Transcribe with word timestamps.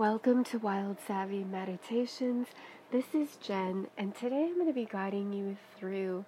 Welcome 0.00 0.44
to 0.44 0.58
Wild 0.58 0.96
Savvy 1.06 1.44
Meditations. 1.44 2.46
This 2.90 3.14
is 3.14 3.36
Jen, 3.36 3.86
and 3.98 4.14
today 4.14 4.46
I'm 4.46 4.54
going 4.54 4.66
to 4.66 4.72
be 4.72 4.88
guiding 4.90 5.30
you 5.30 5.58
through 5.76 6.24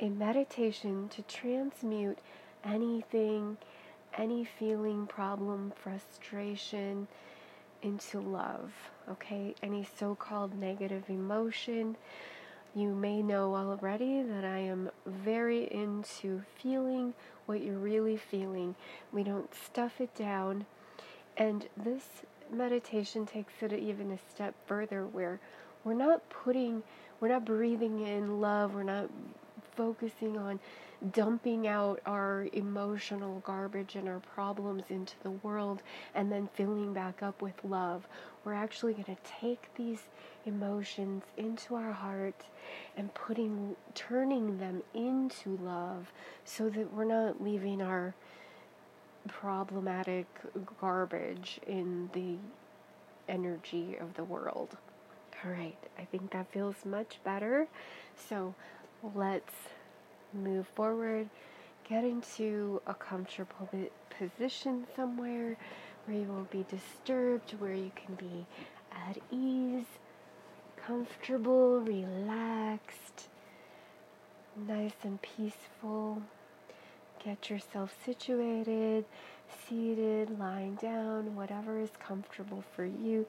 a 0.00 0.08
meditation 0.08 1.08
to 1.10 1.22
transmute 1.22 2.18
anything, 2.64 3.56
any 4.16 4.44
feeling, 4.44 5.06
problem, 5.06 5.72
frustration 5.76 7.06
into 7.82 8.18
love. 8.18 8.72
Okay, 9.08 9.54
any 9.62 9.86
so 9.96 10.16
called 10.16 10.58
negative 10.58 11.04
emotion. 11.08 11.94
You 12.74 12.96
may 12.96 13.22
know 13.22 13.54
already 13.54 14.22
that 14.22 14.44
I 14.44 14.58
am 14.58 14.90
very 15.06 15.72
into 15.72 16.42
feeling 16.60 17.14
what 17.46 17.60
you're 17.60 17.78
really 17.78 18.16
feeling. 18.16 18.74
We 19.12 19.22
don't 19.22 19.54
stuff 19.54 20.00
it 20.00 20.16
down. 20.16 20.66
And 21.36 21.68
this 21.76 22.02
meditation 22.52 23.26
takes 23.26 23.52
it 23.62 23.72
even 23.72 24.12
a 24.12 24.18
step 24.30 24.54
further 24.66 25.06
where 25.06 25.40
we're 25.84 25.94
not 25.94 26.28
putting, 26.30 26.82
we're 27.20 27.28
not 27.28 27.44
breathing 27.44 28.06
in 28.06 28.40
love, 28.40 28.74
we're 28.74 28.82
not 28.82 29.08
focusing 29.76 30.36
on 30.36 30.58
dumping 31.12 31.68
out 31.68 32.00
our 32.06 32.48
emotional 32.52 33.40
garbage 33.46 33.94
and 33.94 34.08
our 34.08 34.18
problems 34.18 34.82
into 34.90 35.14
the 35.22 35.30
world 35.30 35.82
and 36.14 36.32
then 36.32 36.48
filling 36.54 36.92
back 36.92 37.22
up 37.22 37.40
with 37.40 37.54
love. 37.64 38.06
We're 38.44 38.54
actually 38.54 38.94
going 38.94 39.04
to 39.04 39.16
take 39.40 39.68
these 39.76 40.02
emotions 40.44 41.22
into 41.36 41.76
our 41.76 41.92
heart 41.92 42.44
and 42.96 43.12
putting 43.14 43.76
turning 43.94 44.58
them 44.58 44.82
into 44.94 45.58
love 45.62 46.12
so 46.44 46.68
that 46.70 46.92
we're 46.92 47.04
not 47.04 47.42
leaving 47.42 47.80
our 47.80 48.14
problematic 49.28 50.26
garbage 50.80 51.60
in 51.66 52.10
the 52.12 52.36
energy 53.28 53.96
of 54.00 54.14
the 54.14 54.24
world. 54.24 54.76
All 55.44 55.52
right, 55.52 55.76
I 55.98 56.04
think 56.04 56.32
that 56.32 56.50
feels 56.52 56.84
much 56.84 57.18
better. 57.22 57.68
So 58.28 58.54
let's 59.14 59.54
move 60.32 60.66
forward, 60.74 61.28
get 61.88 62.04
into 62.04 62.82
a 62.86 62.94
comfortable 62.94 63.68
position 64.18 64.86
somewhere 64.96 65.56
where 66.06 66.18
you 66.18 66.26
won't 66.26 66.50
be 66.50 66.64
disturbed, 66.68 67.54
where 67.58 67.74
you 67.74 67.92
can 67.94 68.14
be 68.14 68.46
at 68.90 69.18
ease, 69.30 69.86
comfortable, 70.76 71.80
relaxed, 71.80 73.28
nice 74.66 74.94
and 75.04 75.20
peaceful. 75.22 76.22
Get 77.24 77.50
yourself 77.50 77.94
situated, 78.04 79.04
seated, 79.66 80.38
lying 80.38 80.76
down, 80.76 81.34
whatever 81.34 81.78
is 81.78 81.90
comfortable 81.98 82.62
for 82.74 82.84
you 82.84 83.26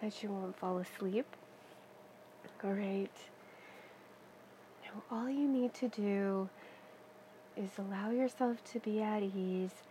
that 0.00 0.22
you 0.22 0.30
won't 0.30 0.56
fall 0.58 0.78
asleep. 0.78 1.26
All 2.64 2.72
right. 2.72 3.10
Now, 4.84 5.02
all 5.10 5.30
you 5.30 5.46
need 5.46 5.72
to 5.74 5.88
do 5.88 6.48
is 7.56 7.70
allow 7.78 8.10
yourself 8.10 8.62
to 8.72 8.80
be 8.80 9.00
at 9.02 9.22
ease, 9.22 9.82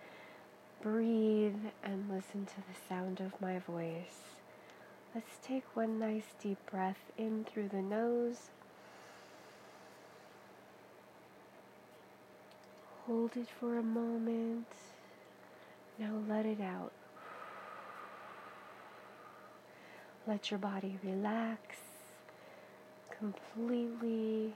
breathe, 0.81 1.55
and 1.83 2.09
listen 2.09 2.45
to 2.45 2.55
the 2.55 2.87
sound 2.89 3.21
of 3.21 3.39
my 3.39 3.59
voice. 3.59 4.23
Let's 5.15 5.37
take 5.41 5.63
one 5.75 5.99
nice 5.99 6.33
deep 6.41 6.57
breath 6.69 7.11
in 7.17 7.45
through 7.45 7.69
the 7.69 7.81
nose 7.81 8.49
Hold 13.07 13.37
it 13.37 13.47
for 13.57 13.77
a 13.77 13.83
moment. 13.83 14.67
Now 15.97 16.11
let 16.27 16.45
it 16.45 16.59
out. 16.59 16.91
Let 20.27 20.51
your 20.51 20.57
body 20.57 20.99
relax 21.01 21.77
completely. 23.17 24.53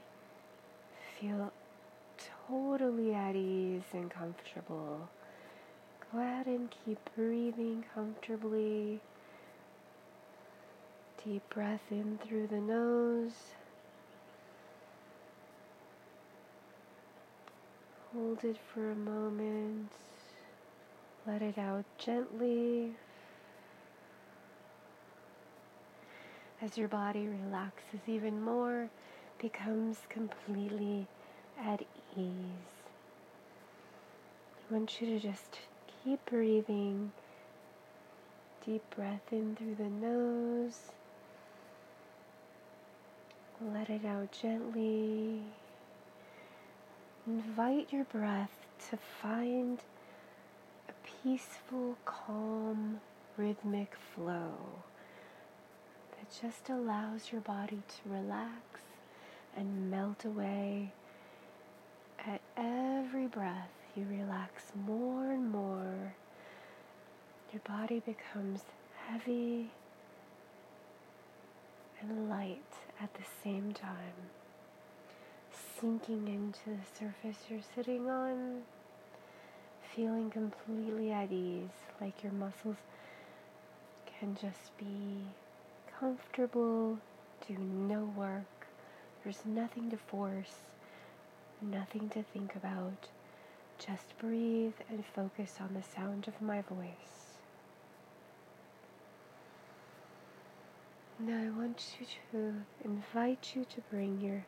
Feel 1.17 1.53
totally 2.49 3.13
at 3.13 3.37
ease 3.37 3.83
and 3.93 4.11
comfortable. 4.11 5.07
Go 6.11 6.19
ahead 6.19 6.47
and 6.47 6.67
keep 6.83 6.99
breathing 7.15 7.85
comfortably. 7.95 8.99
Deep 11.23 11.49
breath 11.49 11.89
in 11.89 12.19
through 12.21 12.47
the 12.47 12.59
nose. 12.59 13.53
Hold 18.13 18.43
it 18.43 18.57
for 18.73 18.91
a 18.91 18.95
moment. 18.95 19.89
Let 21.25 21.41
it 21.41 21.57
out 21.57 21.85
gently. 21.97 22.91
As 26.61 26.77
your 26.77 26.89
body 26.89 27.29
relaxes 27.29 28.01
even 28.07 28.41
more, 28.41 28.89
becomes 29.39 29.97
completely 30.09 31.07
at 31.57 31.83
ease. 32.17 32.73
I 34.69 34.73
want 34.73 34.99
you 34.99 35.07
to 35.07 35.19
just 35.19 35.59
keep 36.03 36.25
breathing. 36.25 37.13
Deep 38.65 38.83
breath 38.93 39.31
in 39.31 39.55
through 39.55 39.75
the 39.75 39.89
nose. 39.89 40.91
Let 43.61 43.89
it 43.89 44.03
out 44.03 44.33
gently. 44.33 45.43
Invite 47.27 47.93
your 47.93 48.05
breath 48.05 48.49
to 48.89 48.97
find 48.97 49.77
a 50.89 50.93
peaceful, 51.21 51.95
calm, 52.03 52.99
rhythmic 53.37 53.93
flow 53.93 54.53
that 56.17 56.41
just 56.41 56.67
allows 56.71 57.31
your 57.31 57.41
body 57.41 57.83
to 57.87 58.09
relax 58.09 58.81
and 59.55 59.91
melt 59.91 60.25
away. 60.25 60.93
At 62.25 62.41
every 62.57 63.27
breath, 63.27 63.69
you 63.95 64.07
relax 64.09 64.71
more 64.87 65.31
and 65.31 65.51
more. 65.51 66.15
Your 67.53 67.61
body 67.67 67.99
becomes 67.99 68.61
heavy 69.05 69.69
and 72.01 72.27
light 72.31 72.73
at 72.99 73.13
the 73.13 73.25
same 73.43 73.73
time 73.73 74.40
sinking 75.81 76.27
into 76.27 76.69
the 76.69 76.99
surface 76.99 77.39
you're 77.49 77.59
sitting 77.75 78.07
on, 78.07 78.61
feeling 79.95 80.29
completely 80.29 81.11
at 81.11 81.31
ease, 81.31 81.69
like 81.99 82.21
your 82.21 82.31
muscles 82.33 82.75
can 84.19 84.35
just 84.35 84.77
be 84.77 85.25
comfortable, 85.99 86.99
do 87.47 87.57
no 87.57 88.03
work. 88.15 88.67
There's 89.23 89.43
nothing 89.43 89.89
to 89.89 89.97
force, 89.97 90.53
nothing 91.61 92.09
to 92.09 92.21
think 92.21 92.55
about. 92.55 93.07
Just 93.79 94.15
breathe 94.19 94.75
and 94.87 95.03
focus 95.03 95.55
on 95.59 95.73
the 95.73 95.81
sound 95.81 96.27
of 96.27 96.39
my 96.39 96.61
voice. 96.61 97.39
Now 101.19 101.41
I 101.43 101.49
want 101.49 101.83
you 101.99 102.05
to 102.31 102.53
invite 102.85 103.53
you 103.55 103.65
to 103.65 103.81
bring 103.89 104.21
your 104.21 104.45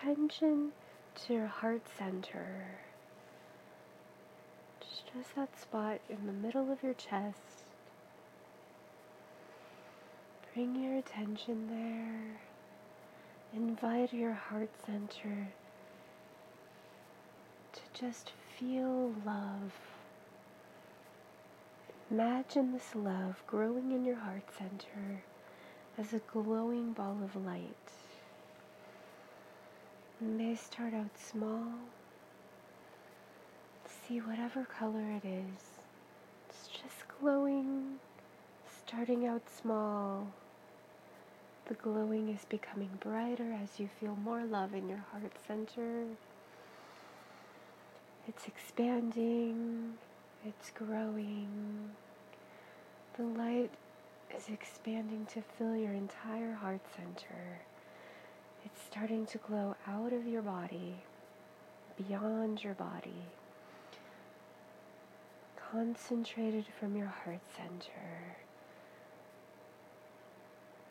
attention 0.00 0.70
to 1.14 1.34
your 1.34 1.46
heart 1.46 1.82
center. 1.98 2.78
Just 4.80 5.34
that 5.34 5.58
spot 5.58 6.00
in 6.08 6.26
the 6.26 6.32
middle 6.32 6.70
of 6.70 6.82
your 6.82 6.94
chest. 6.94 7.64
Bring 10.54 10.76
your 10.76 10.98
attention 10.98 11.68
there. 11.68 12.40
Invite 13.54 14.12
your 14.12 14.34
heart 14.34 14.70
center 14.86 15.48
to 17.72 17.80
just 17.94 18.32
feel 18.58 19.12
love. 19.24 19.72
Imagine 22.10 22.72
this 22.72 22.94
love 22.94 23.42
growing 23.46 23.92
in 23.92 24.04
your 24.04 24.16
heart 24.16 24.44
center 24.56 25.22
as 25.96 26.12
a 26.12 26.20
glowing 26.32 26.92
ball 26.92 27.18
of 27.22 27.34
light. 27.44 27.76
It 30.20 30.26
may 30.26 30.56
start 30.56 30.94
out 30.94 31.16
small. 31.16 31.66
See 33.86 34.18
whatever 34.18 34.64
color 34.64 35.04
it 35.22 35.24
is. 35.24 35.78
It's 36.48 36.66
just 36.66 37.06
glowing, 37.20 38.00
starting 38.82 39.28
out 39.28 39.42
small. 39.48 40.26
The 41.66 41.74
glowing 41.74 42.30
is 42.30 42.44
becoming 42.46 42.90
brighter 42.98 43.52
as 43.62 43.78
you 43.78 43.88
feel 44.00 44.16
more 44.16 44.42
love 44.42 44.74
in 44.74 44.88
your 44.88 45.04
heart 45.12 45.34
center. 45.46 46.04
It's 48.26 48.48
expanding, 48.48 49.98
it's 50.44 50.72
growing. 50.72 51.90
The 53.16 53.22
light 53.22 53.70
is 54.36 54.48
expanding 54.48 55.26
to 55.34 55.42
fill 55.42 55.76
your 55.76 55.92
entire 55.92 56.54
heart 56.54 56.80
center. 56.96 57.60
It's 58.64 58.82
starting 58.82 59.26
to 59.26 59.38
glow 59.38 59.76
out 59.86 60.12
of 60.12 60.26
your 60.26 60.42
body, 60.42 60.96
beyond 61.96 62.62
your 62.62 62.74
body, 62.74 63.22
concentrated 65.70 66.66
from 66.78 66.96
your 66.96 67.06
heart 67.06 67.40
center. 67.56 68.36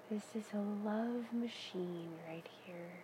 This 0.10 0.24
is 0.36 0.54
a 0.54 0.88
love 0.88 1.26
machine 1.34 2.10
right 2.30 2.48
here. 2.66 3.04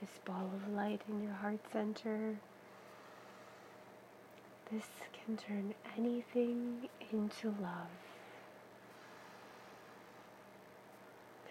This 0.00 0.10
ball 0.24 0.50
of 0.54 0.72
light 0.74 1.00
in 1.08 1.22
your 1.22 1.32
heart 1.32 1.60
center. 1.72 2.36
This 4.70 4.86
can 5.24 5.36
turn 5.36 5.74
anything 5.96 6.88
into 7.10 7.48
love. 7.60 8.01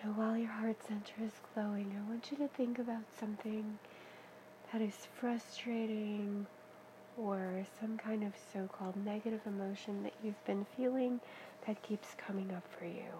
Now, 0.03 0.11
while 0.13 0.37
your 0.37 0.49
heart 0.49 0.77
center 0.87 1.13
is 1.23 1.31
glowing, 1.53 1.95
I 1.95 2.09
want 2.09 2.31
you 2.31 2.37
to 2.37 2.47
think 2.47 2.79
about 2.79 3.03
something 3.19 3.77
that 4.71 4.81
is 4.81 4.95
frustrating 5.19 6.47
or 7.17 7.65
some 7.79 7.97
kind 7.97 8.23
of 8.23 8.33
so 8.51 8.67
called 8.67 8.95
negative 9.05 9.41
emotion 9.45 10.01
that 10.03 10.13
you've 10.23 10.43
been 10.45 10.65
feeling 10.75 11.19
that 11.67 11.83
keeps 11.83 12.15
coming 12.17 12.51
up 12.51 12.63
for 12.79 12.85
you. 12.85 13.11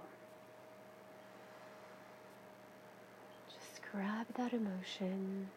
Just 3.48 3.82
grab 3.92 4.26
that 4.36 4.54
emotion. 4.54 5.50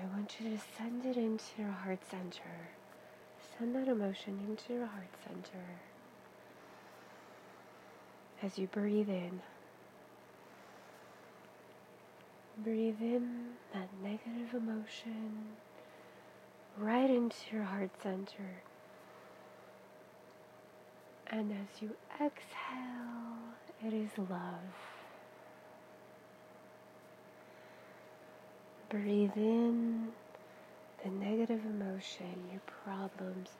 I 0.00 0.16
want 0.16 0.36
you 0.40 0.50
to 0.50 0.62
send 0.76 1.04
it 1.04 1.16
into 1.16 1.44
your 1.58 1.70
heart 1.70 1.98
center. 2.10 2.70
Send 3.58 3.74
that 3.74 3.88
emotion 3.88 4.38
into 4.48 4.72
your 4.72 4.86
heart 4.86 5.14
center. 5.26 5.64
As 8.40 8.56
you 8.56 8.68
breathe 8.68 9.08
in, 9.08 9.40
breathe 12.62 13.00
in 13.00 13.48
that 13.74 13.88
negative 14.00 14.54
emotion 14.54 15.48
right 16.76 17.10
into 17.10 17.36
your 17.52 17.64
heart 17.64 17.90
center. 18.00 18.62
And 21.26 21.50
as 21.52 21.82
you 21.82 21.90
exhale, 22.14 23.56
it 23.84 23.92
is 23.92 24.10
love. 24.16 24.60
Breathe 28.88 29.36
in 29.36 30.08
the 31.04 31.10
negative 31.10 31.64
emotion, 31.64 32.48
your 32.50 32.62
problems, 32.84 33.50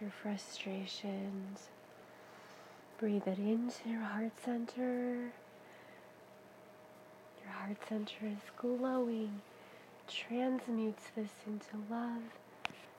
your 0.00 0.10
frustrations. 0.22 1.71
Breathe 3.02 3.26
it 3.26 3.38
into 3.38 3.88
your 3.88 4.00
heart 4.00 4.30
center. 4.44 5.32
Your 7.42 7.52
heart 7.52 7.76
center 7.88 8.26
is 8.26 8.38
glowing, 8.56 9.42
transmutes 10.06 11.10
this 11.16 11.32
into 11.44 11.84
love, 11.90 12.22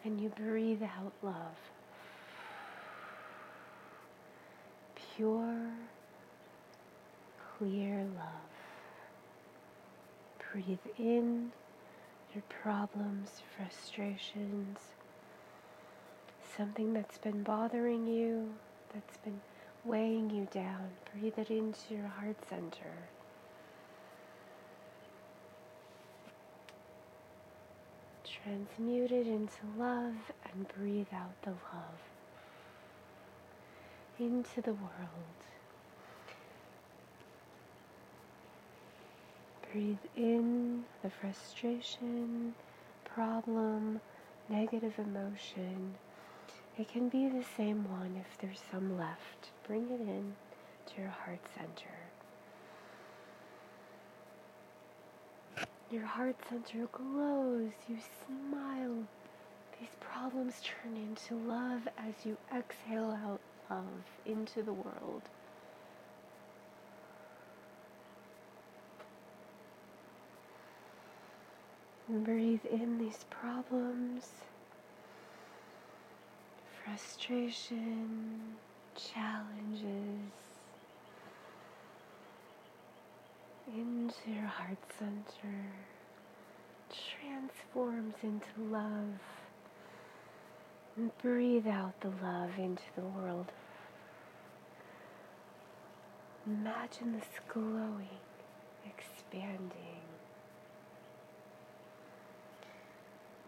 and 0.04 0.20
you 0.20 0.28
breathe 0.28 0.84
out 0.84 1.14
love. 1.22 1.56
Pure, 5.16 5.72
clear 7.58 8.00
love. 8.18 8.52
Breathe 10.52 10.80
in 11.00 11.54
your 12.36 12.44
problems, 12.50 13.42
frustrations, 13.56 14.80
something 16.58 16.92
that's 16.92 17.20
been 17.20 17.42
bothering 17.42 18.06
you, 18.06 18.54
that's 18.94 19.16
been 19.20 19.40
weighing 19.86 20.30
you 20.30 20.48
down. 20.52 20.90
Breathe 21.12 21.38
it 21.38 21.50
into 21.50 21.96
your 21.96 22.08
heart 22.08 22.38
center. 22.50 22.94
Transmute 28.24 29.12
it 29.12 29.28
into 29.28 29.62
love 29.78 30.32
and 30.52 30.68
breathe 30.78 31.08
out 31.14 31.42
the 31.44 31.52
love 31.52 32.00
into 34.20 34.62
the 34.62 34.74
world. 34.74 35.40
Breathe 39.72 39.98
in 40.16 40.84
the 41.02 41.10
frustration, 41.10 42.54
problem, 43.06 44.02
negative 44.50 44.94
emotion. 45.00 45.96
It 46.78 46.88
can 46.92 47.10
be 47.10 47.30
the 47.30 47.44
same 47.56 47.90
one 47.90 48.20
if 48.20 48.38
there's 48.40 48.62
some 48.72 48.98
left. 48.98 49.52
Bring 49.68 49.90
it 49.90 50.02
in 50.02 50.34
to 50.88 51.02
your 51.02 51.12
heart 51.12 51.40
center. 51.56 51.94
Your 55.92 56.06
heart 56.06 56.36
center 56.50 56.88
glows, 56.92 57.72
you 57.88 57.98
smile. 58.26 59.04
These 59.80 59.96
problems 60.00 60.62
turn 60.64 60.98
into 60.98 61.36
love 61.48 61.88
as 61.98 62.26
you 62.26 62.38
exhale 62.56 63.12
out 63.24 63.40
love 63.70 63.86
into 64.26 64.64
the 64.64 64.74
world. 64.74 65.22
And 72.08 72.24
breathe 72.24 72.66
in 72.66 72.98
these 72.98 73.26
problems, 73.30 74.30
frustration, 76.84 78.40
challenges 78.96 80.32
into 83.68 84.32
your 84.32 84.46
heart 84.46 84.78
center, 85.00 85.56
transforms 86.92 88.16
into 88.24 88.48
love. 88.70 89.20
And 90.96 91.18
breathe 91.24 91.66
out 91.66 92.00
the 92.02 92.12
love 92.24 92.52
into 92.60 92.84
the 92.96 93.02
world. 93.02 93.52
Imagine 96.46 97.14
this 97.14 97.40
glowing, 97.48 98.20
expanding. 98.86 100.04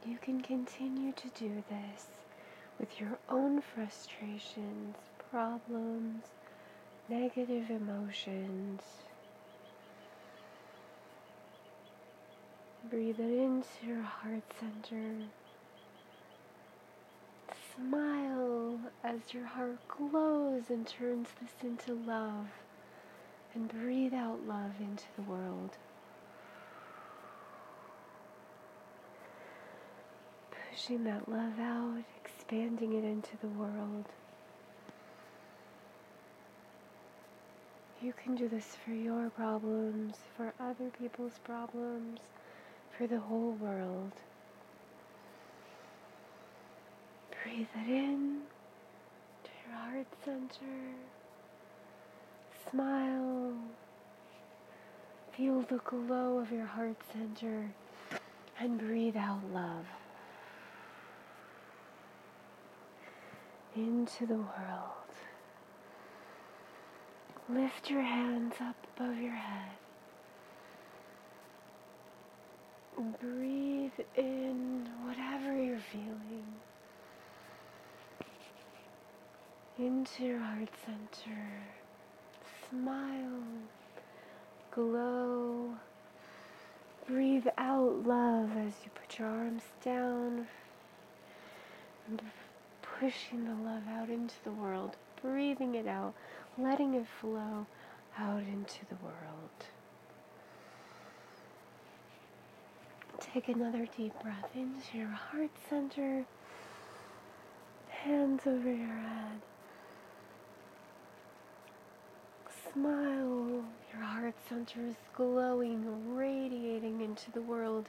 You 0.07 0.17
can 0.17 0.41
continue 0.41 1.11
to 1.11 1.27
do 1.39 1.63
this 1.69 2.07
with 2.85 2.99
your 2.99 3.17
own 3.29 3.61
frustrations, 3.61 4.95
problems, 5.31 6.23
negative 7.09 7.71
emotions. 7.71 8.81
Breathe 12.87 13.19
it 13.19 13.23
into 13.23 13.67
your 13.87 14.03
heart 14.03 14.43
center. 14.59 15.15
Smile 17.75 18.79
as 19.03 19.33
your 19.33 19.45
heart 19.45 19.79
glows 19.87 20.69
and 20.69 20.85
turns 20.85 21.29
this 21.41 21.63
into 21.63 21.93
love. 21.93 22.47
And 23.55 23.67
breathe 23.67 24.13
out 24.13 24.45
love 24.45 24.73
into 24.79 25.05
the 25.15 25.23
world. 25.23 25.71
Pushing 30.69 31.05
that 31.05 31.27
love 31.27 31.59
out, 31.59 32.03
expanding 32.45 32.93
it 32.93 33.03
into 33.03 33.31
the 33.41 33.47
world. 33.47 34.05
You 38.03 38.13
can 38.13 38.35
do 38.35 38.47
this 38.47 38.77
for 38.83 38.91
your 38.91 39.31
problems, 39.31 40.15
for 40.37 40.53
other 40.59 40.91
people's 40.99 41.39
problems, 41.43 42.19
for 42.95 43.07
the 43.07 43.19
whole 43.19 43.53
world. 43.53 44.11
Breathe 47.43 47.67
it 47.83 47.89
in 47.89 48.41
to 49.43 49.49
your 49.67 49.77
heart 49.77 50.07
center. 50.23 50.93
Smile. 52.69 53.53
Feel 55.35 55.61
the 55.61 55.79
glow 55.79 56.37
of 56.37 56.51
your 56.51 56.65
heart 56.65 56.97
center 57.11 57.71
and 58.59 58.77
breathe 58.77 59.17
out 59.17 59.41
love 59.51 59.85
into 63.75 64.25
the 64.25 64.35
world. 64.35 65.11
Lift 67.49 67.89
your 67.89 68.01
hands 68.01 68.55
up 68.61 68.75
above 68.95 69.17
your 69.19 69.35
head. 69.35 69.71
Breathe 73.19 73.91
in 74.15 74.87
whatever 75.03 75.61
you're 75.61 75.77
feeling 75.77 76.45
into 79.77 80.23
your 80.23 80.39
heart 80.39 80.69
center. 80.85 81.41
Smile, 82.69 83.43
glow. 84.71 85.75
Breathe 87.07 87.47
out 87.57 88.07
love 88.07 88.51
as 88.57 88.73
you 88.83 88.91
put 88.95 89.19
your 89.19 89.27
arms 89.27 89.63
down 89.83 90.47
pushing 92.99 93.43
the 93.45 93.69
love 93.69 93.83
out 93.89 94.09
into 94.09 94.35
the 94.43 94.51
world, 94.51 94.95
breathing 95.21 95.75
it 95.75 95.87
out, 95.87 96.13
letting 96.57 96.93
it 96.93 97.05
flow 97.19 97.65
out 98.17 98.41
into 98.41 98.85
the 98.89 98.95
world. 99.03 99.49
Take 103.19 103.49
another 103.49 103.87
deep 103.97 104.13
breath 104.21 104.49
into 104.55 104.97
your 104.97 105.07
heart 105.07 105.49
center, 105.69 106.25
hands 107.89 108.41
over 108.45 108.71
your 108.71 108.87
head. 108.87 109.41
Smile, 112.73 113.63
Your 113.93 114.03
heart 114.03 114.35
center 114.49 114.81
is 114.85 114.95
glowing, 115.15 116.15
radiating 116.15 117.01
into 117.01 117.31
the 117.31 117.41
world. 117.41 117.87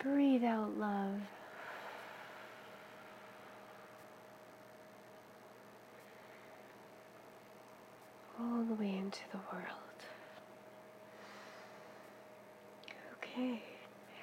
Breathe 0.00 0.44
out 0.44 0.76
love. 0.76 1.20
All 8.56 8.62
the 8.62 8.74
way 8.74 8.96
into 8.96 9.20
the 9.32 9.38
world. 9.52 9.98
Okay, 13.18 13.62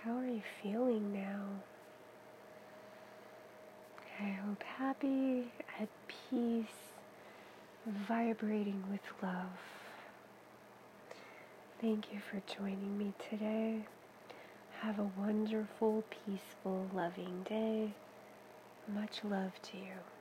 how 0.04 0.18
are 0.18 0.25
you 0.25 0.42
feeling 0.63 1.13
now? 1.13 1.46
I 4.20 4.32
hope 4.32 4.63
happy, 4.63 5.52
at 5.80 5.88
peace, 6.08 6.66
vibrating 7.86 8.84
with 8.90 9.02
love. 9.22 9.60
Thank 11.80 12.12
you 12.12 12.20
for 12.20 12.42
joining 12.58 12.98
me 12.98 13.13
today. 13.30 13.86
Have 14.82 14.98
a 14.98 15.12
wonderful, 15.16 16.04
peaceful, 16.10 16.90
loving 16.92 17.46
day. 17.48 17.94
Much 18.96 19.24
love 19.24 19.52
to 19.62 19.78
you. 19.78 20.12